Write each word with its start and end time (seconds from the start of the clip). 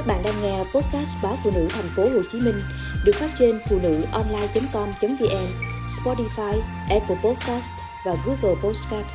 Các 0.00 0.06
bạn 0.06 0.22
đang 0.24 0.42
nghe 0.42 0.58
podcast 0.58 1.22
báo 1.22 1.34
phụ 1.44 1.50
nữ 1.54 1.68
thành 1.70 1.88
phố 1.96 2.02
Hồ 2.02 2.22
Chí 2.32 2.40
Minh 2.40 2.58
được 3.04 3.12
phát 3.14 3.30
trên 3.38 3.60
phụ 3.68 3.78
nữ 3.82 4.02
online.com.vn, 4.12 5.46
Spotify, 5.86 6.60
Apple 6.90 7.16
Podcast 7.24 7.72
và 8.06 8.16
Google 8.26 8.60
Podcast. 8.62 9.06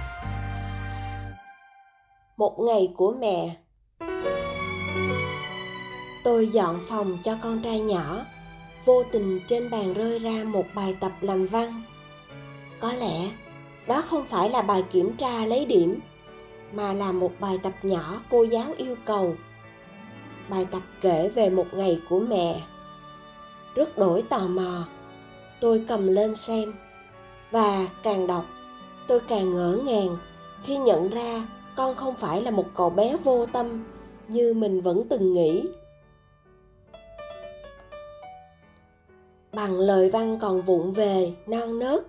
Một 2.38 2.60
ngày 2.60 2.94
của 2.98 3.16
mẹ 3.20 3.56
Tôi 6.24 6.48
dọn 6.48 6.80
phòng 6.90 7.18
cho 7.24 7.38
con 7.42 7.62
trai 7.62 7.80
nhỏ, 7.80 8.26
vô 8.86 9.04
tình 9.12 9.40
trên 9.48 9.70
bàn 9.70 9.94
rơi 9.94 10.20
ra 10.20 10.44
một 10.44 10.66
bài 10.76 10.96
tập 11.00 11.12
làm 11.22 11.48
văn. 11.48 11.82
Có 12.80 12.94
lẽ 12.94 13.30
đó 13.88 14.04
không 14.10 14.26
phải 14.30 14.50
là 14.50 14.62
bài 14.62 14.84
kiểm 14.92 15.16
tra 15.18 15.46
lấy 15.46 15.66
điểm, 15.66 16.00
mà 16.74 16.94
là 16.94 17.12
một 17.12 17.32
bài 17.40 17.60
tập 17.64 17.74
nhỏ 17.84 18.22
cô 18.30 18.44
giáo 18.44 18.74
yêu 18.78 18.96
cầu 19.06 19.36
bài 20.50 20.68
tập 20.72 20.82
kể 21.02 21.30
về 21.36 21.50
một 21.50 21.68
ngày 21.74 22.02
của 22.10 22.20
mẹ. 22.20 22.62
Rất 23.76 23.98
đổi 23.98 24.22
tò 24.22 24.40
mò, 24.40 24.88
tôi 25.62 25.84
cầm 25.88 26.08
lên 26.08 26.36
xem. 26.36 26.74
Và 27.52 27.88
càng 28.04 28.28
đọc, 28.28 28.46
tôi 29.08 29.20
càng 29.20 29.54
ngỡ 29.54 29.80
ngàng 29.86 30.18
khi 30.64 30.78
nhận 30.78 31.10
ra 31.10 31.48
con 31.76 31.96
không 31.96 32.16
phải 32.16 32.42
là 32.42 32.52
một 32.52 32.66
cậu 32.76 32.90
bé 32.90 33.18
vô 33.24 33.46
tâm 33.46 33.84
như 34.28 34.54
mình 34.54 34.82
vẫn 34.82 35.04
từng 35.10 35.34
nghĩ. 35.34 35.64
Bằng 39.54 39.80
lời 39.80 40.10
văn 40.10 40.38
còn 40.42 40.62
vụng 40.62 40.94
về, 40.94 41.34
non 41.48 41.80
nớt, 41.80 42.06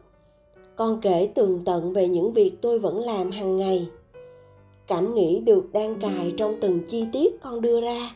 con 0.76 1.00
kể 1.00 1.32
tường 1.34 1.62
tận 1.64 1.92
về 1.92 2.08
những 2.08 2.32
việc 2.32 2.52
tôi 2.60 2.78
vẫn 2.78 3.00
làm 3.00 3.30
hàng 3.30 3.56
ngày. 3.56 3.88
Cảm 4.86 5.14
nghĩ 5.14 5.40
được 5.40 5.72
đan 5.72 6.00
cài 6.00 6.34
trong 6.36 6.56
từng 6.60 6.80
chi 6.88 7.06
tiết 7.12 7.40
con 7.42 7.60
đưa 7.60 7.80
ra 7.80 8.10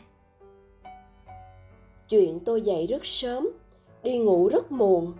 chuyện 2.11 2.39
tôi 2.39 2.61
dậy 2.61 2.87
rất 2.87 3.05
sớm, 3.05 3.49
đi 4.03 4.17
ngủ 4.17 4.47
rất 4.47 4.71
muộn. 4.71 5.13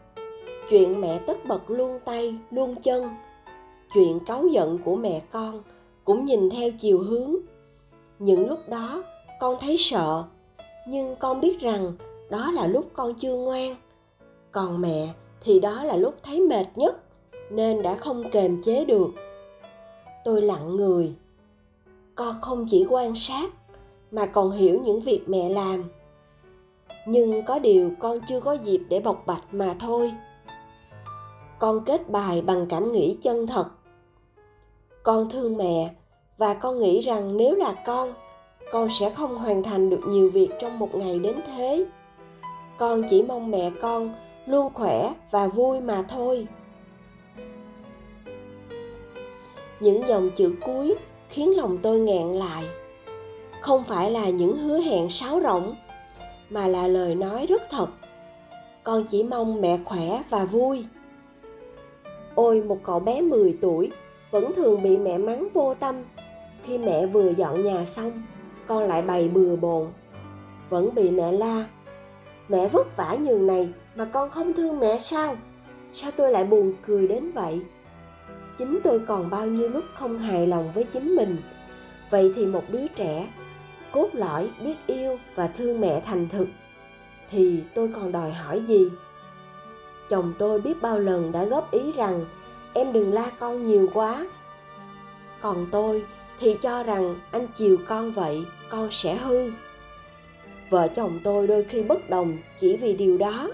Chuyện 0.69 1.01
mẹ 1.01 1.19
tất 1.27 1.45
bật 1.47 1.69
luôn 1.69 1.99
tay, 2.05 2.35
luôn 2.51 2.75
chân. 2.83 3.09
Chuyện 3.93 4.19
cáu 4.25 4.47
giận 4.47 4.77
của 4.85 4.95
mẹ 4.95 5.21
con 5.31 5.63
cũng 6.05 6.25
nhìn 6.25 6.49
theo 6.49 6.71
chiều 6.71 6.99
hướng. 6.99 7.35
Những 8.19 8.49
lúc 8.49 8.59
đó, 8.69 9.03
con 9.39 9.55
thấy 9.61 9.75
sợ, 9.79 10.23
nhưng 10.87 11.15
con 11.19 11.41
biết 11.41 11.59
rằng 11.59 11.93
đó 12.29 12.51
là 12.51 12.67
lúc 12.67 12.89
con 12.93 13.13
chưa 13.13 13.35
ngoan. 13.35 13.75
Còn 14.51 14.81
mẹ 14.81 15.07
thì 15.41 15.59
đó 15.59 15.83
là 15.83 15.95
lúc 15.95 16.15
thấy 16.23 16.39
mệt 16.39 16.65
nhất, 16.75 17.03
nên 17.49 17.81
đã 17.81 17.95
không 17.95 18.23
kềm 18.31 18.61
chế 18.63 18.85
được. 18.85 19.09
Tôi 20.23 20.41
lặng 20.41 20.75
người. 20.75 21.13
Con 22.15 22.35
không 22.41 22.65
chỉ 22.69 22.85
quan 22.89 23.15
sát, 23.15 23.51
mà 24.11 24.25
còn 24.25 24.51
hiểu 24.51 24.79
những 24.83 25.01
việc 25.01 25.21
mẹ 25.27 25.49
làm 25.49 25.83
nhưng 27.05 27.43
có 27.43 27.59
điều 27.59 27.91
con 27.99 28.19
chưa 28.27 28.39
có 28.39 28.53
dịp 28.53 28.81
để 28.89 28.99
bộc 28.99 29.23
bạch 29.25 29.43
mà 29.51 29.75
thôi. 29.79 30.11
Con 31.59 31.85
kết 31.85 32.09
bài 32.09 32.41
bằng 32.41 32.65
cảm 32.69 32.91
nghĩ 32.91 33.17
chân 33.21 33.47
thật. 33.47 33.65
Con 35.03 35.29
thương 35.29 35.57
mẹ 35.57 35.89
và 36.37 36.53
con 36.53 36.79
nghĩ 36.79 37.01
rằng 37.01 37.37
nếu 37.37 37.55
là 37.55 37.73
con 37.85 38.13
con 38.71 38.89
sẽ 38.89 39.09
không 39.09 39.37
hoàn 39.37 39.63
thành 39.63 39.89
được 39.89 40.01
nhiều 40.07 40.29
việc 40.29 40.49
trong 40.59 40.79
một 40.79 40.95
ngày 40.95 41.19
đến 41.19 41.35
thế. 41.47 41.85
Con 42.77 43.03
chỉ 43.09 43.23
mong 43.23 43.51
mẹ 43.51 43.71
con 43.81 44.13
luôn 44.45 44.73
khỏe 44.73 45.13
và 45.31 45.47
vui 45.47 45.79
mà 45.79 46.03
thôi. 46.09 46.47
Những 49.79 50.07
dòng 50.07 50.29
chữ 50.35 50.53
cuối 50.61 50.95
khiến 51.29 51.57
lòng 51.57 51.77
tôi 51.77 51.99
nghẹn 51.99 52.27
lại. 52.27 52.63
Không 53.61 53.83
phải 53.83 54.11
là 54.11 54.29
những 54.29 54.57
hứa 54.57 54.79
hẹn 54.79 55.09
sáo 55.09 55.39
rỗng 55.43 55.75
mà 56.51 56.67
là 56.67 56.87
lời 56.87 57.15
nói 57.15 57.45
rất 57.45 57.61
thật. 57.69 57.87
Con 58.83 59.05
chỉ 59.09 59.23
mong 59.23 59.61
mẹ 59.61 59.77
khỏe 59.85 60.21
và 60.29 60.45
vui. 60.45 60.85
Ôi, 62.35 62.61
một 62.61 62.77
cậu 62.83 62.99
bé 62.99 63.21
10 63.21 63.57
tuổi 63.61 63.91
vẫn 64.31 64.53
thường 64.55 64.83
bị 64.83 64.97
mẹ 64.97 65.17
mắng 65.17 65.47
vô 65.53 65.73
tâm. 65.73 65.95
Khi 66.63 66.77
mẹ 66.77 67.05
vừa 67.05 67.29
dọn 67.29 67.63
nhà 67.63 67.85
xong, 67.85 68.11
con 68.67 68.83
lại 68.83 69.01
bày 69.01 69.27
bừa 69.27 69.55
bồn 69.55 69.87
vẫn 70.69 70.95
bị 70.95 71.11
mẹ 71.11 71.31
la, 71.31 71.65
mẹ 72.49 72.67
vất 72.67 72.97
vả 72.97 73.17
nhường 73.21 73.47
này 73.47 73.69
mà 73.95 74.05
con 74.05 74.29
không 74.29 74.53
thương 74.53 74.79
mẹ 74.79 74.99
sao? 74.99 75.35
Sao 75.93 76.11
tôi 76.11 76.31
lại 76.31 76.43
buồn 76.43 76.73
cười 76.85 77.07
đến 77.07 77.31
vậy? 77.31 77.59
Chính 78.57 78.79
tôi 78.83 78.99
còn 79.07 79.29
bao 79.29 79.47
nhiêu 79.47 79.69
lúc 79.69 79.83
không 79.93 80.19
hài 80.19 80.47
lòng 80.47 80.71
với 80.75 80.83
chính 80.83 81.15
mình. 81.15 81.37
Vậy 82.09 82.33
thì 82.35 82.45
một 82.45 82.63
đứa 82.71 82.87
trẻ 82.87 83.27
cốt 83.91 84.09
lõi, 84.13 84.49
biết 84.63 84.75
yêu 84.87 85.19
và 85.35 85.47
thương 85.47 85.81
mẹ 85.81 86.01
thành 86.05 86.29
thực, 86.29 86.47
thì 87.31 87.59
tôi 87.75 87.89
còn 87.95 88.11
đòi 88.11 88.31
hỏi 88.31 88.61
gì? 88.67 88.89
Chồng 90.09 90.33
tôi 90.39 90.61
biết 90.61 90.81
bao 90.81 90.99
lần 90.99 91.31
đã 91.31 91.43
góp 91.43 91.71
ý 91.71 91.91
rằng, 91.91 92.25
em 92.73 92.93
đừng 92.93 93.13
la 93.13 93.31
con 93.39 93.63
nhiều 93.63 93.89
quá. 93.93 94.27
Còn 95.41 95.67
tôi 95.71 96.05
thì 96.39 96.57
cho 96.61 96.83
rằng, 96.83 97.15
anh 97.31 97.47
chiều 97.55 97.77
con 97.87 98.11
vậy, 98.11 98.43
con 98.69 98.91
sẽ 98.91 99.15
hư. 99.15 99.51
Vợ 100.69 100.87
chồng 100.87 101.19
tôi 101.23 101.47
đôi 101.47 101.63
khi 101.63 101.81
bất 101.81 102.09
đồng 102.09 102.37
chỉ 102.59 102.77
vì 102.77 102.93
điều 102.93 103.17
đó. 103.17 103.49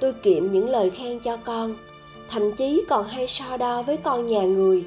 Tôi 0.00 0.12
kiệm 0.12 0.52
những 0.52 0.68
lời 0.68 0.90
khen 0.90 1.20
cho 1.20 1.36
con, 1.36 1.76
thậm 2.30 2.52
chí 2.52 2.84
còn 2.88 3.06
hay 3.06 3.26
so 3.26 3.56
đo 3.56 3.82
với 3.82 3.96
con 3.96 4.26
nhà 4.26 4.42
người, 4.42 4.84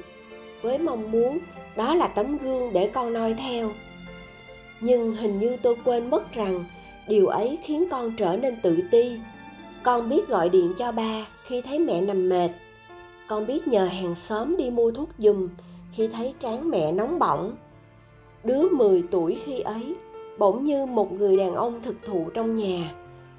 với 0.62 0.78
mong 0.78 1.10
muốn 1.10 1.38
đó 1.76 1.94
là 1.94 2.08
tấm 2.08 2.38
gương 2.38 2.72
để 2.72 2.90
con 2.94 3.12
noi 3.12 3.34
theo 3.34 3.70
nhưng 4.82 5.14
hình 5.14 5.40
như 5.40 5.56
tôi 5.62 5.76
quên 5.84 6.10
mất 6.10 6.34
rằng 6.34 6.64
điều 7.08 7.26
ấy 7.26 7.58
khiến 7.64 7.88
con 7.90 8.12
trở 8.16 8.36
nên 8.36 8.56
tự 8.62 8.78
ti. 8.90 9.16
Con 9.82 10.08
biết 10.08 10.28
gọi 10.28 10.48
điện 10.48 10.72
cho 10.76 10.92
ba 10.92 11.26
khi 11.42 11.60
thấy 11.60 11.78
mẹ 11.78 12.00
nằm 12.00 12.28
mệt. 12.28 12.50
Con 13.28 13.46
biết 13.46 13.68
nhờ 13.68 13.84
hàng 13.84 14.14
xóm 14.14 14.56
đi 14.56 14.70
mua 14.70 14.90
thuốc 14.90 15.08
giùm 15.18 15.48
khi 15.92 16.08
thấy 16.08 16.34
trán 16.40 16.70
mẹ 16.70 16.92
nóng 16.92 17.18
bỏng. 17.18 17.56
Đứa 18.44 18.68
10 18.68 19.02
tuổi 19.10 19.38
khi 19.44 19.60
ấy 19.60 19.94
bỗng 20.38 20.64
như 20.64 20.86
một 20.86 21.12
người 21.12 21.36
đàn 21.36 21.54
ông 21.54 21.80
thực 21.82 21.96
thụ 22.06 22.26
trong 22.34 22.54
nhà, 22.54 22.94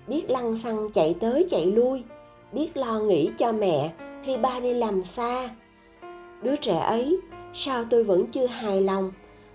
biết 0.07 0.29
lăn 0.29 0.55
xăng 0.55 0.91
chạy 0.91 1.15
tới 1.19 1.47
chạy 1.49 1.65
lui, 1.65 2.03
biết 2.51 2.77
lo 2.77 2.99
nghĩ 2.99 3.29
cho 3.37 3.51
mẹ 3.51 3.91
khi 4.23 4.37
ba 4.37 4.59
đi 4.59 4.73
làm 4.73 5.03
xa. 5.03 5.49
Đứa 6.41 6.55
trẻ 6.55 6.79
ấy, 6.79 7.19
sao 7.53 7.83
tôi 7.89 8.03
vẫn 8.03 8.27
chưa 8.27 8.45
hài 8.45 8.81
lòng 8.81 9.11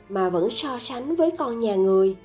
mà 0.09 0.29
vẫn 0.29 0.51
so 0.51 0.79
sánh 0.79 1.17
với 1.17 1.31
con 1.31 1.59
nhà 1.59 1.75
người. 1.75 2.17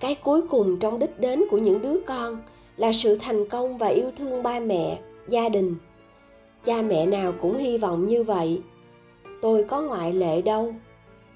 Cái 0.00 0.14
cuối 0.14 0.42
cùng 0.42 0.78
trong 0.78 0.98
đích 0.98 1.20
đến 1.20 1.44
của 1.50 1.58
những 1.58 1.82
đứa 1.82 2.00
con 2.06 2.42
là 2.76 2.92
sự 2.92 3.18
thành 3.18 3.48
công 3.48 3.78
và 3.78 3.86
yêu 3.86 4.10
thương 4.16 4.42
ba 4.42 4.60
mẹ, 4.60 4.98
gia 5.28 5.48
đình. 5.48 5.76
Cha 6.64 6.82
mẹ 6.82 7.06
nào 7.06 7.32
cũng 7.40 7.58
hy 7.58 7.78
vọng 7.78 8.06
như 8.06 8.22
vậy. 8.22 8.62
Tôi 9.42 9.64
có 9.64 9.82
ngoại 9.82 10.12
lệ 10.12 10.42
đâu. 10.42 10.74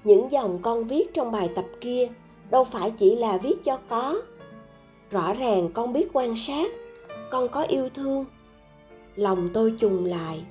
Những 0.03 0.31
dòng 0.31 0.59
con 0.61 0.87
viết 0.87 1.13
trong 1.13 1.31
bài 1.31 1.49
tập 1.55 1.65
kia 1.81 2.07
đâu 2.51 2.63
phải 2.63 2.91
chỉ 2.91 3.15
là 3.15 3.37
viết 3.37 3.63
cho 3.63 3.77
có. 3.89 4.21
Rõ 5.11 5.33
ràng 5.33 5.69
con 5.73 5.93
biết 5.93 6.07
quan 6.13 6.35
sát, 6.35 6.71
con 7.31 7.47
có 7.47 7.61
yêu 7.61 7.89
thương. 7.89 8.25
Lòng 9.15 9.49
tôi 9.53 9.73
trùng 9.79 10.05
lại 10.05 10.43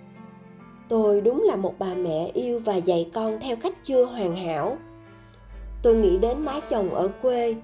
tôi 0.88 1.20
đúng 1.20 1.42
là 1.42 1.56
một 1.56 1.74
bà 1.78 1.94
mẹ 1.94 2.30
yêu 2.34 2.58
và 2.58 2.76
dạy 2.76 3.10
con 3.12 3.40
theo 3.40 3.56
cách 3.56 3.74
chưa 3.84 4.04
hoàn 4.04 4.36
hảo. 4.36 4.76
Tôi 5.82 5.96
nghĩ 5.96 6.18
đến 6.18 6.44
má 6.44 6.60
chồng 6.70 6.94
ở 6.94 7.08
quê, 7.22 7.56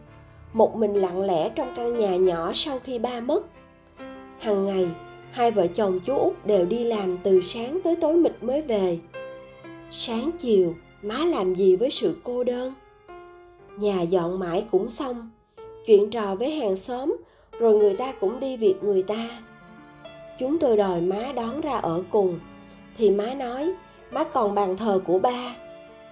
một 0.52 0.76
mình 0.76 0.94
lặng 0.94 1.22
lẽ 1.22 1.50
trong 1.54 1.72
căn 1.76 1.94
nhà 1.94 2.16
nhỏ 2.16 2.52
sau 2.54 2.78
khi 2.78 2.98
ba 2.98 3.20
mất. 3.20 3.42
Hằng 4.38 4.66
ngày, 4.66 4.88
hai 5.30 5.50
vợ 5.50 5.66
chồng 5.66 6.00
chú 6.00 6.16
út 6.16 6.46
đều 6.46 6.64
đi 6.64 6.84
làm 6.84 7.18
từ 7.22 7.40
sáng 7.40 7.78
tới 7.84 7.96
tối 7.96 8.14
mịt 8.14 8.32
mới 8.40 8.62
về. 8.62 8.98
Sáng 9.90 10.30
chiều, 10.38 10.74
má 11.02 11.24
làm 11.24 11.54
gì 11.54 11.76
với 11.76 11.90
sự 11.90 12.16
cô 12.24 12.44
đơn? 12.44 12.74
Nhà 13.76 14.02
dọn 14.02 14.38
mãi 14.38 14.64
cũng 14.70 14.90
xong, 14.90 15.30
chuyện 15.86 16.10
trò 16.10 16.34
với 16.34 16.50
hàng 16.50 16.76
xóm, 16.76 17.16
rồi 17.58 17.74
người 17.74 17.96
ta 17.96 18.12
cũng 18.20 18.40
đi 18.40 18.56
việc 18.56 18.74
người 18.82 19.02
ta. 19.02 19.28
Chúng 20.38 20.58
tôi 20.58 20.76
đòi 20.76 21.00
má 21.00 21.32
đón 21.36 21.60
ra 21.60 21.72
ở 21.72 22.02
cùng 22.10 22.38
thì 22.98 23.10
má 23.10 23.34
nói, 23.34 23.72
má 24.10 24.24
còn 24.24 24.54
bàn 24.54 24.76
thờ 24.76 25.00
của 25.06 25.18
ba, 25.18 25.54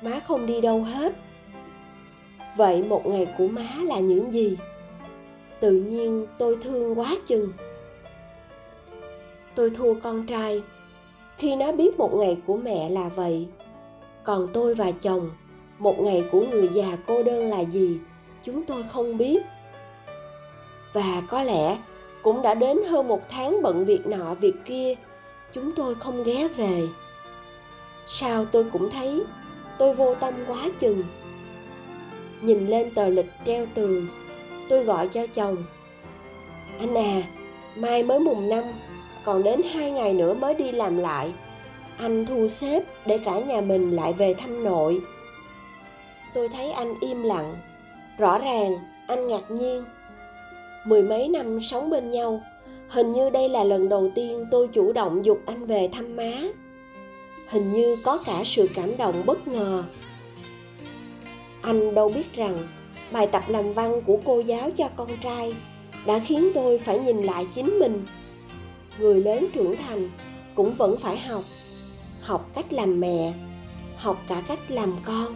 má 0.02 0.20
không 0.26 0.46
đi 0.46 0.60
đâu 0.60 0.82
hết. 0.82 1.12
Vậy 2.56 2.82
một 2.82 3.06
ngày 3.06 3.26
của 3.38 3.48
má 3.48 3.68
là 3.82 3.98
những 3.98 4.32
gì? 4.32 4.56
Tự 5.60 5.72
nhiên 5.72 6.26
tôi 6.38 6.58
thương 6.62 6.98
quá 6.98 7.16
chừng. 7.26 7.52
Tôi 9.54 9.70
thua 9.70 9.94
con 9.94 10.26
trai. 10.26 10.62
Khi 11.36 11.56
nó 11.56 11.72
biết 11.72 11.98
một 11.98 12.14
ngày 12.14 12.38
của 12.46 12.56
mẹ 12.56 12.88
là 12.90 13.08
vậy, 13.08 13.48
còn 14.24 14.48
tôi 14.52 14.74
và 14.74 14.90
chồng, 14.90 15.30
một 15.78 16.00
ngày 16.00 16.24
của 16.32 16.44
người 16.50 16.68
già 16.72 16.96
cô 17.06 17.22
đơn 17.22 17.50
là 17.50 17.60
gì, 17.60 17.98
chúng 18.44 18.64
tôi 18.64 18.84
không 18.92 19.18
biết. 19.18 19.42
Và 20.92 21.22
có 21.28 21.42
lẽ 21.42 21.78
cũng 22.22 22.42
đã 22.42 22.54
đến 22.54 22.78
hơn 22.90 23.08
một 23.08 23.20
tháng 23.28 23.62
bận 23.62 23.84
việc 23.84 24.06
nọ 24.06 24.34
việc 24.34 24.54
kia 24.64 24.94
chúng 25.54 25.72
tôi 25.72 25.94
không 25.94 26.22
ghé 26.22 26.48
về. 26.48 26.88
Sao 28.06 28.44
tôi 28.44 28.64
cũng 28.72 28.90
thấy 28.90 29.22
tôi 29.78 29.94
vô 29.94 30.14
tâm 30.14 30.34
quá 30.48 30.68
chừng. 30.78 31.04
Nhìn 32.40 32.66
lên 32.66 32.94
tờ 32.94 33.08
lịch 33.08 33.30
treo 33.46 33.66
tường, 33.74 34.08
tôi 34.68 34.84
gọi 34.84 35.08
cho 35.08 35.26
chồng. 35.26 35.56
Anh 36.78 36.94
à 36.98 37.22
mai 37.76 38.02
mới 38.02 38.18
mùng 38.18 38.48
năm, 38.48 38.64
còn 39.24 39.42
đến 39.42 39.60
hai 39.74 39.90
ngày 39.90 40.14
nữa 40.14 40.34
mới 40.34 40.54
đi 40.54 40.72
làm 40.72 40.98
lại. 40.98 41.32
Anh 41.98 42.26
thu 42.26 42.48
xếp 42.48 42.82
để 43.06 43.18
cả 43.18 43.40
nhà 43.40 43.60
mình 43.60 43.96
lại 43.96 44.12
về 44.12 44.34
thăm 44.34 44.64
nội. 44.64 45.00
Tôi 46.34 46.48
thấy 46.48 46.72
anh 46.72 46.94
im 47.00 47.22
lặng. 47.22 47.54
Rõ 48.18 48.38
ràng, 48.38 48.74
anh 49.06 49.28
ngạc 49.28 49.50
nhiên. 49.50 49.84
Mười 50.84 51.02
mấy 51.02 51.28
năm 51.28 51.60
sống 51.60 51.90
bên 51.90 52.10
nhau 52.10 52.40
hình 52.90 53.12
như 53.12 53.30
đây 53.30 53.48
là 53.48 53.64
lần 53.64 53.88
đầu 53.88 54.10
tiên 54.14 54.46
tôi 54.50 54.68
chủ 54.68 54.92
động 54.92 55.24
dục 55.24 55.40
anh 55.46 55.66
về 55.66 55.88
thăm 55.92 56.16
má. 56.16 56.32
Hình 57.48 57.72
như 57.72 57.96
có 58.04 58.18
cả 58.26 58.42
sự 58.44 58.68
cảm 58.74 58.96
động 58.96 59.22
bất 59.26 59.48
ngờ. 59.48 59.84
Anh 61.62 61.94
đâu 61.94 62.12
biết 62.14 62.32
rằng 62.34 62.56
bài 63.12 63.26
tập 63.26 63.42
làm 63.48 63.72
văn 63.72 64.02
của 64.06 64.18
cô 64.24 64.40
giáo 64.40 64.70
cho 64.70 64.88
con 64.96 65.08
trai 65.22 65.52
đã 66.06 66.18
khiến 66.18 66.50
tôi 66.54 66.78
phải 66.78 66.98
nhìn 66.98 67.22
lại 67.22 67.46
chính 67.54 67.78
mình. 67.80 68.04
Người 68.98 69.20
lớn 69.20 69.46
trưởng 69.52 69.76
thành 69.76 70.10
cũng 70.54 70.74
vẫn 70.74 70.96
phải 70.96 71.18
học 71.18 71.42
học 72.20 72.50
cách 72.54 72.72
làm 72.72 73.00
mẹ, 73.00 73.32
học 73.96 74.22
cả 74.28 74.42
cách 74.48 74.70
làm 74.70 74.96
con. 75.04 75.34